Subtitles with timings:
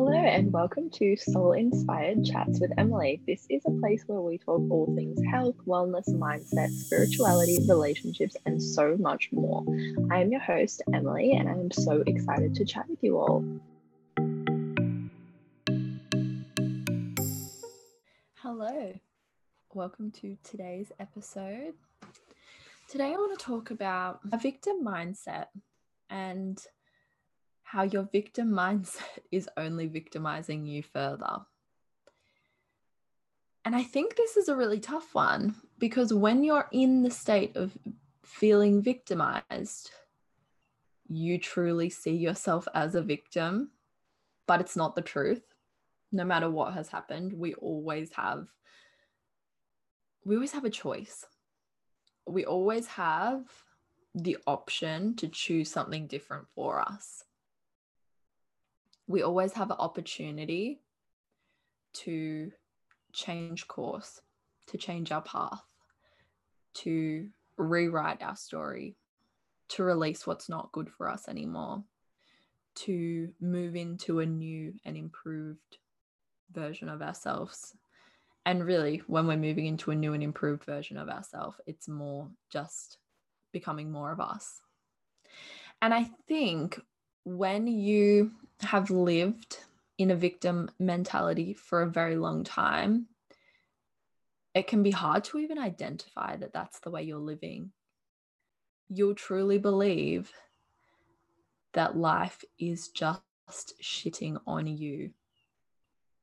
[0.00, 3.20] Hello, and welcome to Soul Inspired Chats with Emily.
[3.26, 8.62] This is a place where we talk all things health, wellness, mindset, spirituality, relationships, and
[8.62, 9.64] so much more.
[10.12, 13.44] I am your host, Emily, and I am so excited to chat with you all.
[18.36, 18.92] Hello,
[19.74, 21.74] welcome to today's episode.
[22.88, 25.46] Today, I want to talk about a victim mindset
[26.08, 26.64] and
[27.70, 31.40] how your victim mindset is only victimizing you further.
[33.64, 37.56] And I think this is a really tough one because when you're in the state
[37.56, 37.76] of
[38.24, 39.90] feeling victimized,
[41.08, 43.70] you truly see yourself as a victim,
[44.46, 45.42] but it's not the truth.
[46.10, 48.46] No matter what has happened, we always have
[50.24, 51.26] we always have a choice.
[52.26, 53.44] We always have
[54.14, 57.24] the option to choose something different for us
[59.08, 60.80] we always have an opportunity
[61.94, 62.52] to
[63.12, 64.20] change course,
[64.68, 65.62] to change our path,
[66.74, 68.96] to rewrite our story,
[69.70, 71.82] to release what's not good for us anymore,
[72.74, 75.78] to move into a new and improved
[76.52, 77.74] version of ourselves.
[78.44, 82.28] And really, when we're moving into a new and improved version of ourselves, it's more
[82.50, 82.98] just
[83.52, 84.60] becoming more of us.
[85.80, 86.80] And I think
[87.24, 89.58] when you have lived
[89.98, 93.06] in a victim mentality for a very long time,
[94.54, 97.70] it can be hard to even identify that that's the way you're living.
[98.88, 100.32] You'll truly believe
[101.74, 103.22] that life is just
[103.82, 105.10] shitting on you.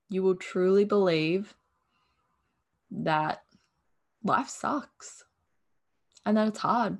[0.10, 1.56] You will truly believe
[2.92, 3.44] that
[4.24, 5.24] life sucks
[6.26, 6.98] and that it's hard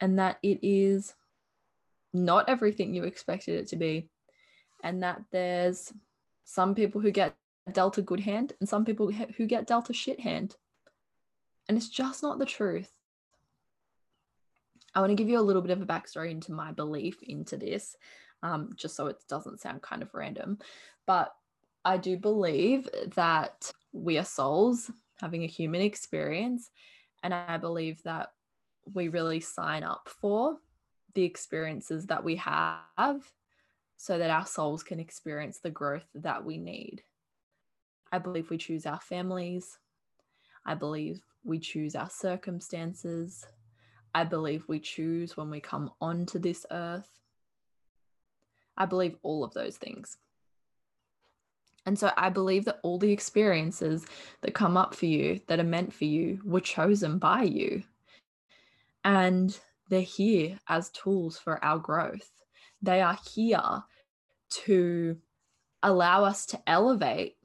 [0.00, 1.14] and that it is
[2.12, 4.08] not everything you expected it to be,
[4.82, 5.92] and that there's
[6.44, 7.34] some people who get
[7.72, 10.56] dealt a good hand and some people who get dealt a shit hand.
[11.68, 12.90] And it's just not the truth.
[14.94, 17.56] I want to give you a little bit of a backstory into my belief into
[17.56, 17.94] this,
[18.42, 20.58] um, just so it doesn't sound kind of random.
[21.06, 21.32] But
[21.84, 24.90] I do believe that we are souls
[25.20, 26.70] having a human experience.
[27.22, 28.28] And I believe that
[28.94, 30.56] we really sign up for
[31.14, 33.30] the experiences that we have
[33.96, 37.02] so that our souls can experience the growth that we need.
[38.12, 39.78] I believe we choose our families.
[40.64, 43.46] I believe we choose our circumstances.
[44.14, 47.08] I believe we choose when we come onto this earth.
[48.76, 50.16] I believe all of those things.
[51.84, 54.06] And so I believe that all the experiences
[54.42, 57.82] that come up for you, that are meant for you, were chosen by you.
[59.04, 59.58] And
[59.88, 62.30] they're here as tools for our growth.
[62.82, 63.82] They are here
[64.64, 65.16] to
[65.82, 67.36] allow us to elevate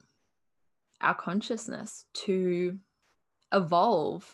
[1.00, 2.78] our consciousness, to
[3.52, 4.32] evolve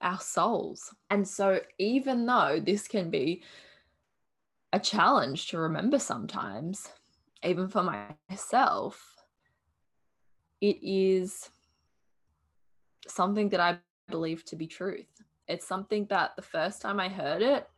[0.00, 0.94] our souls.
[1.10, 3.42] And so, even though this can be
[4.72, 6.90] a challenge to remember sometimes,
[7.42, 9.14] even for myself,
[10.60, 11.48] it is
[13.06, 13.78] something that I
[14.08, 17.68] believe to be truth it's something that the first time I heard it,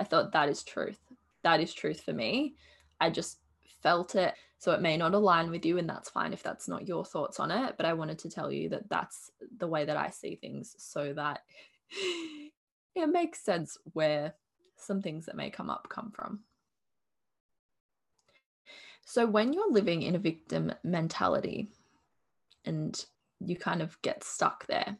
[0.00, 0.98] I thought that is truth.
[1.42, 2.54] That is truth for me.
[3.00, 3.38] I just
[3.82, 4.34] felt it.
[4.58, 7.40] So it may not align with you, and that's fine if that's not your thoughts
[7.40, 7.74] on it.
[7.76, 11.12] But I wanted to tell you that that's the way that I see things so
[11.14, 11.40] that
[12.94, 14.34] it makes sense where
[14.76, 16.40] some things that may come up come from.
[19.04, 21.68] So when you're living in a victim mentality
[22.64, 23.04] and
[23.40, 24.96] you kind of get stuck there,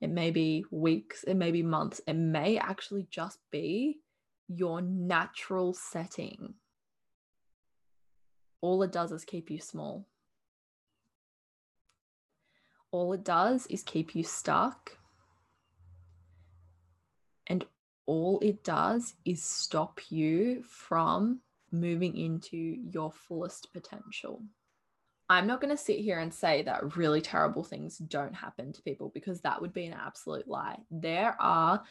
[0.00, 3.98] it may be weeks, it may be months, it may actually just be
[4.48, 6.54] your natural setting.
[8.60, 10.06] All it does is keep you small.
[12.90, 14.96] All it does is keep you stuck.
[17.46, 17.64] And
[18.06, 21.40] all it does is stop you from
[21.72, 24.42] moving into your fullest potential.
[25.28, 28.82] I'm not going to sit here and say that really terrible things don't happen to
[28.82, 30.78] people because that would be an absolute lie.
[30.90, 31.82] There are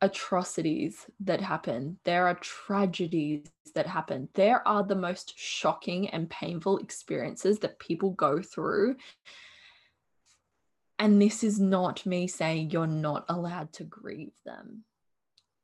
[0.00, 6.78] atrocities that happen, there are tragedies that happen, there are the most shocking and painful
[6.78, 8.96] experiences that people go through.
[10.98, 14.84] And this is not me saying you're not allowed to grieve them.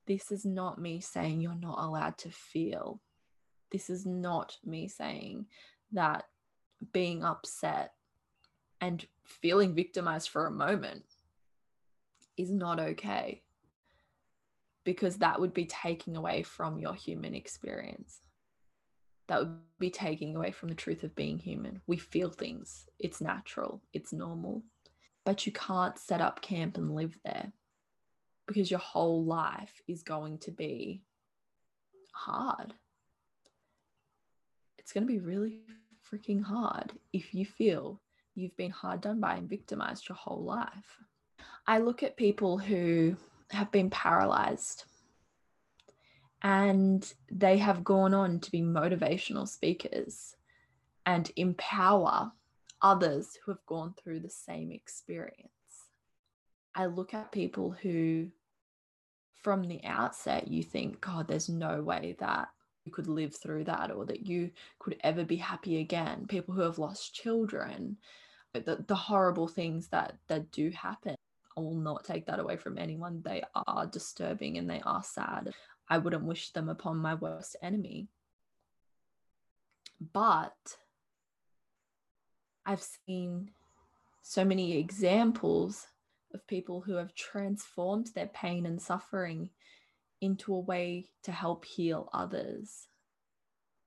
[0.07, 3.01] This is not me saying you're not allowed to feel.
[3.71, 5.47] This is not me saying
[5.93, 6.25] that
[6.93, 7.93] being upset
[8.81, 11.05] and feeling victimized for a moment
[12.37, 13.43] is not okay
[14.85, 18.23] because that would be taking away from your human experience.
[19.29, 21.81] that would be taking away from the truth of being human.
[21.87, 24.65] We feel things, it's natural, it's normal,
[25.25, 27.53] but you can't set up camp and live there
[28.49, 31.05] because your whole life is going to be
[32.13, 32.75] hard.
[34.79, 35.61] It's going to be really
[36.13, 38.01] freaking hard if you feel
[38.35, 40.99] you've been hard done by and victimized your whole life.
[41.67, 43.17] I look at people who
[43.51, 44.85] have been paralyzed
[46.43, 50.37] and they have gone on to be motivational speakers
[51.07, 52.33] and empower
[52.83, 55.49] others who have gone through the same experience.
[56.75, 58.29] I look at people who,
[59.43, 62.49] from the outset, you think, God, there's no way that
[62.93, 66.27] could live through that or that you could ever be happy again.
[66.27, 67.97] People who have lost children,
[68.55, 71.15] uh, the, the horrible things that that do happen.
[71.57, 73.23] I will not take that away from anyone.
[73.25, 75.53] They are disturbing and they are sad.
[75.89, 78.09] I wouldn't wish them upon my worst enemy.
[80.13, 80.55] But
[82.65, 83.51] I've seen
[84.23, 85.89] so many examples
[86.33, 89.51] of people who have transformed their pain and suffering
[90.21, 92.89] into a way to help heal others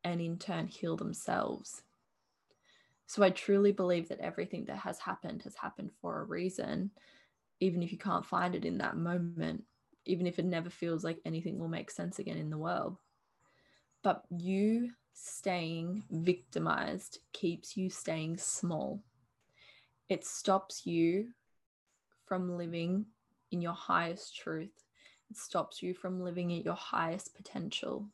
[0.04, 1.84] and in turn heal themselves.
[3.06, 6.92] So I truly believe that everything that has happened has happened for a reason,
[7.60, 9.64] even if you can't find it in that moment
[10.06, 12.98] even if it never feels like anything will make sense again in the world.
[14.04, 19.02] But you staying victimized keeps you staying small.
[20.10, 21.30] It stops you
[22.26, 23.06] from living
[23.52, 24.83] in your highest truth.
[25.36, 28.08] Stops you from living at your highest potential.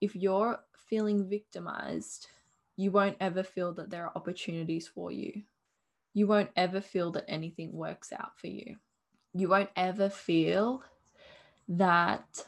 [0.00, 2.28] If you're feeling victimized,
[2.76, 5.42] you won't ever feel that there are opportunities for you.
[6.12, 8.76] You won't ever feel that anything works out for you
[9.34, 10.82] you won't ever feel
[11.68, 12.44] that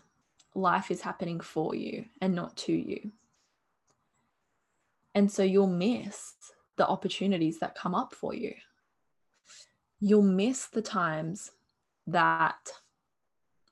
[0.55, 3.11] life is happening for you and not to you.
[5.15, 6.35] And so you'll miss
[6.77, 8.55] the opportunities that come up for you.
[10.01, 11.51] You'll miss the times
[12.07, 12.71] that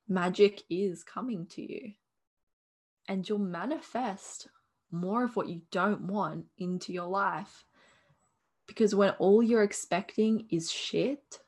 [0.08, 1.92] magic is coming to you.
[3.08, 4.48] And you'll manifest
[4.90, 7.64] more of what you don't want into your life.
[8.66, 11.40] Because when all you're expecting is shit,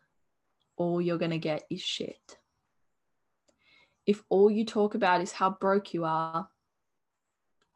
[0.76, 2.36] all you're going to get is shit.
[4.04, 6.48] If all you talk about is how broke you are,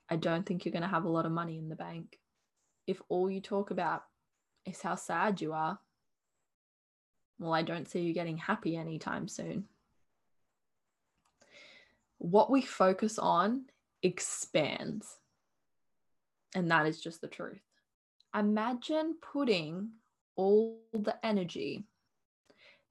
[0.09, 2.19] I don't think you're going to have a lot of money in the bank.
[2.87, 4.03] If all you talk about
[4.67, 5.79] is how sad you are,
[7.38, 9.65] well, I don't see you getting happy anytime soon.
[12.21, 13.65] What we focus on
[14.03, 15.09] expands.
[16.55, 17.63] And that is just the truth.
[18.35, 19.91] Imagine putting
[20.37, 21.85] all the energy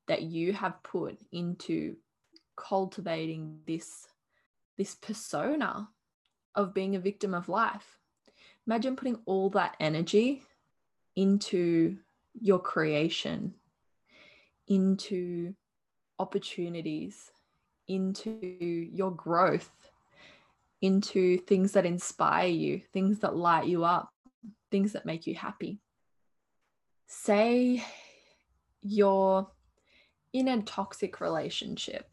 [0.08, 1.96] that you have put into
[2.58, 4.08] cultivating this
[4.78, 5.88] this persona
[6.56, 7.98] of being a victim of life
[8.68, 10.44] imagine putting all that energy
[11.16, 11.98] into
[12.42, 13.54] your creation
[14.68, 15.54] into
[16.18, 17.32] opportunities
[17.90, 18.32] into
[18.94, 19.70] your growth
[20.82, 24.10] into things that inspire you things that light you up
[24.72, 25.80] things that make you happy
[27.08, 27.84] say
[28.82, 29.48] you're
[30.32, 32.10] in a toxic relationship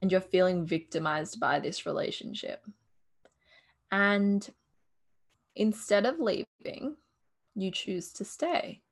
[0.00, 2.66] and you're feeling victimized by this relationship.
[3.90, 4.46] And
[5.54, 6.96] instead of leaving,
[7.54, 8.82] you choose to stay.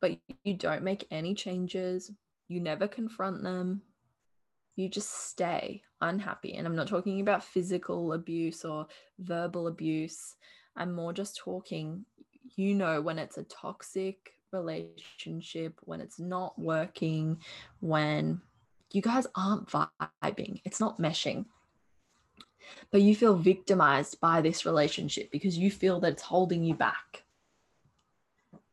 [0.00, 2.12] But you don't make any changes,
[2.50, 3.80] you never confront them.
[4.74, 6.54] You just stay unhappy.
[6.54, 8.88] And I'm not talking about physical abuse or
[9.20, 10.34] verbal abuse.
[10.76, 12.04] I'm more just talking,
[12.56, 17.38] you know, when it's a toxic relationship, when it's not working,
[17.78, 18.40] when
[18.90, 21.44] you guys aren't vibing, it's not meshing.
[22.90, 27.22] But you feel victimized by this relationship because you feel that it's holding you back.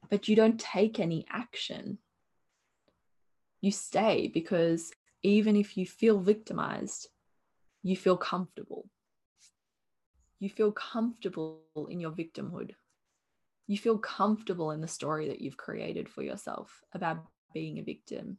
[0.09, 1.99] But you don't take any action.
[3.61, 4.91] You stay because
[5.23, 7.07] even if you feel victimized,
[7.83, 8.89] you feel comfortable.
[10.39, 12.71] You feel comfortable in your victimhood
[13.67, 18.37] you feel comfortable in the story that you've created for yourself about being a victim.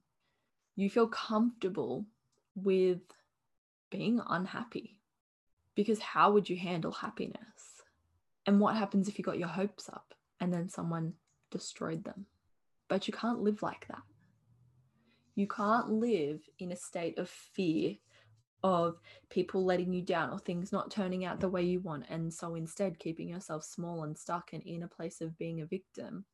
[0.75, 2.07] You feel comfortable
[2.55, 3.01] with
[3.91, 4.99] being unhappy
[5.75, 7.83] because how would you handle happiness?
[8.47, 11.13] And what happens if you got your hopes up and then someone
[11.51, 12.25] destroyed them?
[12.89, 14.03] But you can't live like that.
[15.39, 17.95] You can't live in a state of fear
[18.65, 22.07] of people letting you down or things not turning out the way you want.
[22.11, 25.67] And so instead, keeping yourself small and stuck and in a place of being a
[25.67, 26.25] victim.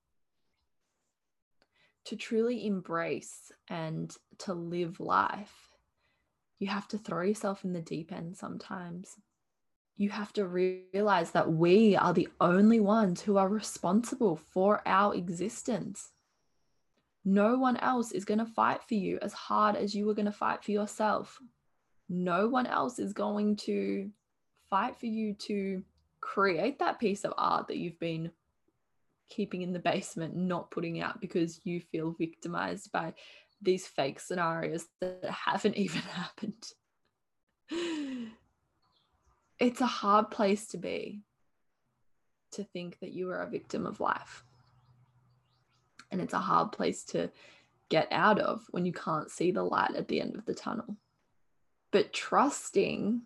[2.07, 5.69] To truly embrace and to live life,
[6.59, 9.19] you have to throw yourself in the deep end sometimes.
[9.97, 15.15] you have to realize that we are the only ones who are responsible for our
[15.15, 16.11] existence.
[17.25, 20.27] No one else is going to fight for you as hard as you were going
[20.27, 21.41] to fight for yourself.
[22.09, 24.11] No one else is going to
[24.69, 25.83] fight for you to
[26.21, 28.31] create that piece of art that you've been
[29.29, 33.15] keeping in the basement, not putting out because you feel victimized by
[33.63, 36.65] these fake scenarios that haven't even happened.
[39.59, 41.23] It's a hard place to be
[42.53, 44.45] to think that you are a victim of life.
[46.15, 47.29] And it's a hard place to
[47.89, 50.97] get out of when you can't see the light at the end of the tunnel.
[51.91, 53.23] But trusting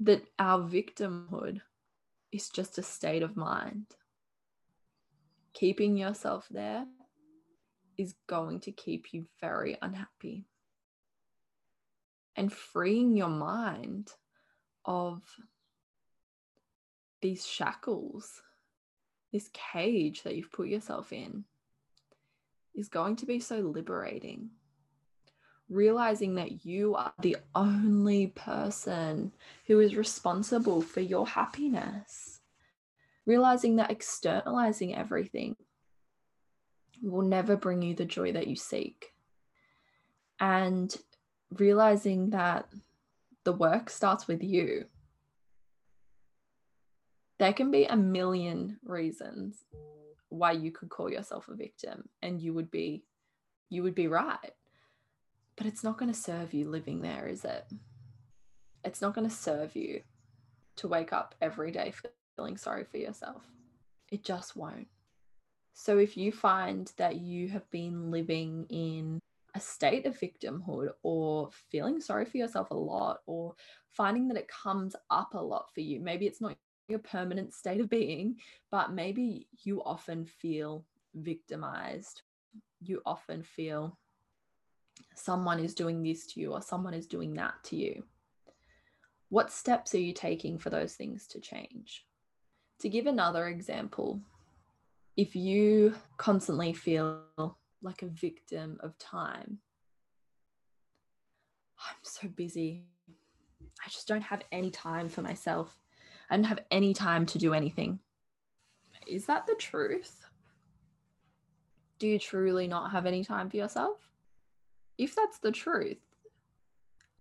[0.00, 1.60] that our victimhood
[2.32, 3.86] is just a state of mind.
[5.52, 6.86] Keeping yourself there
[7.96, 10.44] is going to keep you very unhappy.
[12.34, 14.10] And freeing your mind
[14.84, 15.22] of
[17.22, 18.42] these shackles,
[19.32, 21.44] this cage that you've put yourself in,
[22.74, 24.50] is going to be so liberating.
[25.68, 29.32] Realizing that you are the only person
[29.66, 32.40] who is responsible for your happiness.
[33.26, 35.56] Realizing that externalizing everything
[37.02, 39.12] will never bring you the joy that you seek.
[40.38, 40.94] And
[41.50, 42.68] realizing that
[43.44, 44.86] the work starts with you
[47.38, 49.64] there can be a million reasons
[50.34, 53.04] why you could call yourself a victim and you would be
[53.70, 54.52] you would be right.
[55.56, 57.64] But it's not going to serve you living there is it?
[58.84, 60.02] It's not going to serve you
[60.76, 61.92] to wake up every day
[62.36, 63.42] feeling sorry for yourself.
[64.10, 64.88] It just won't.
[65.72, 69.20] So if you find that you have been living in
[69.54, 73.54] a state of victimhood or feeling sorry for yourself a lot or
[73.90, 76.56] finding that it comes up a lot for you maybe it's not
[76.92, 78.36] a permanent state of being,
[78.70, 82.22] but maybe you often feel victimized.
[82.80, 83.98] You often feel
[85.14, 88.04] someone is doing this to you or someone is doing that to you.
[89.30, 92.04] What steps are you taking for those things to change?
[92.80, 94.20] To give another example,
[95.16, 97.22] if you constantly feel
[97.82, 99.58] like a victim of time,
[101.78, 102.84] I'm so busy.
[103.84, 105.76] I just don't have any time for myself.
[106.30, 108.00] I didn't have any time to do anything.
[109.06, 110.24] Is that the truth?
[111.98, 113.98] Do you truly not have any time for yourself?
[114.98, 115.98] If that's the truth,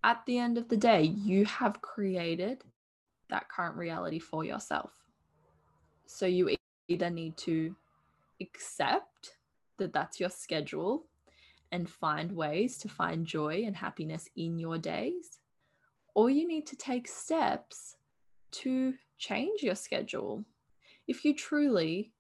[0.04, 2.64] at the end of the day, you have created
[3.30, 4.92] that current reality for yourself.
[6.06, 6.56] So you
[6.88, 7.76] either need to
[8.42, 9.38] accept
[9.78, 11.06] that that's your schedule
[11.72, 15.40] and find ways to find joy and happiness in your days,
[16.14, 17.96] or you need to take steps
[18.54, 20.44] to change your schedule.
[21.08, 22.12] If you truly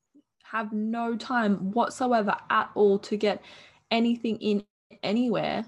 [0.43, 3.41] have no time whatsoever at all to get
[3.89, 4.63] anything in
[5.01, 5.65] anywhere,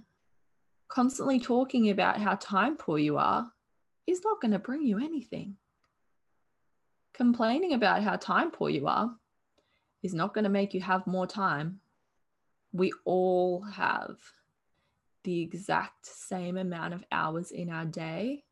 [0.88, 3.52] constantly talking about how time poor you are
[4.08, 5.56] is not going to bring you anything.
[7.14, 9.16] Complaining about how time poor you are
[10.04, 11.80] is not going to make you have more time.
[12.72, 14.18] We all have
[15.24, 18.44] the exact same amount of hours in our day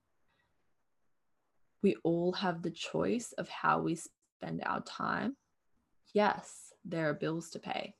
[1.83, 5.35] we all have the choice of how we spend our time.
[6.13, 7.95] Yes, there are bills to pay.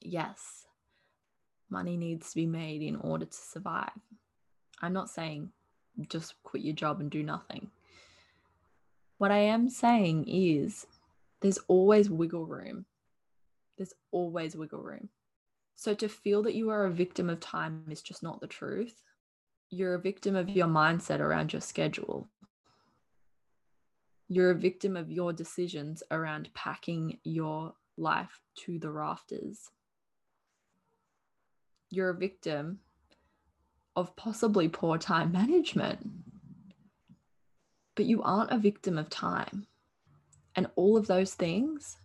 [0.00, 0.64] Yes,
[1.68, 3.90] money needs to be made in order to survive.
[4.80, 5.50] I'm not saying
[6.08, 7.70] just quit your job and do nothing.
[9.18, 10.86] What I am saying is
[11.42, 12.86] there's always wiggle room.
[13.76, 15.10] There's always wiggle room.
[15.76, 19.02] So to feel that you are a victim of time is just not the truth.
[19.68, 22.28] You're a victim of your mindset around your schedule.
[24.32, 29.70] You're a victim of your decisions around packing your life to the rafters.
[31.90, 32.78] You're a victim
[33.96, 36.08] of possibly poor time management.
[37.96, 39.66] But you aren't a victim of time.
[40.54, 41.96] And all of those things,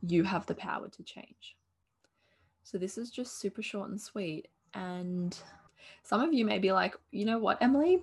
[0.00, 1.56] you have the power to change.
[2.62, 4.46] So this is just super short and sweet.
[4.74, 5.36] And
[6.04, 7.98] some of you may be like, you know what, Emily?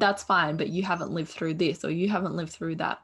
[0.00, 3.00] That's fine, but you haven't lived through this or you haven't lived through that.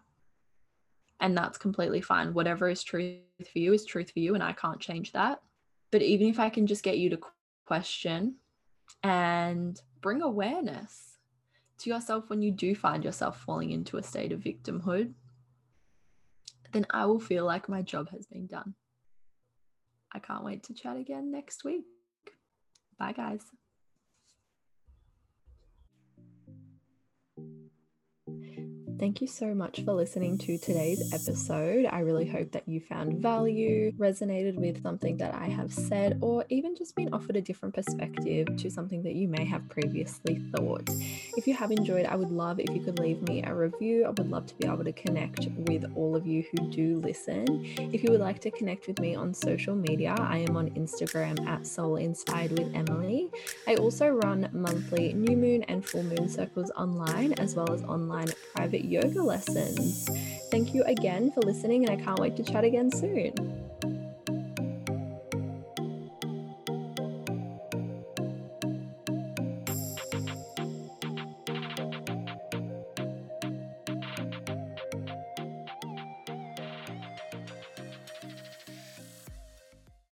[1.20, 2.32] And that's completely fine.
[2.32, 3.18] Whatever is truth
[3.52, 5.42] for you is truth for you, and I can't change that.
[5.90, 7.20] But even if I can just get you to
[7.66, 8.36] question
[9.02, 11.18] and bring awareness
[11.78, 15.12] to yourself when you do find yourself falling into a state of victimhood,
[16.72, 18.74] then I will feel like my job has been done.
[20.12, 21.84] I can't wait to chat again next week.
[22.98, 23.42] Bye, guys.
[29.00, 31.86] Thank you so much for listening to today's episode.
[31.86, 36.44] I really hope that you found value, resonated with something that I have said, or
[36.50, 40.86] even just been offered a different perspective to something that you may have previously thought.
[41.34, 44.04] If you have enjoyed, I would love if you could leave me a review.
[44.04, 47.64] I would love to be able to connect with all of you who do listen.
[47.78, 51.48] If you would like to connect with me on social media, I am on Instagram
[51.48, 53.30] at Soul Inspired with Emily.
[53.66, 58.28] I also run monthly new moon and full moon circles online, as well as online
[58.54, 60.08] private yoga lessons.
[60.50, 63.69] Thank you again for listening, and I can't wait to chat again soon.